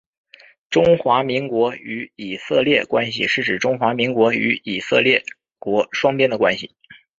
[0.71, 5.23] 中华民国与以色列关系是指中华民国与以色列
[5.59, 6.71] 国双边的关系。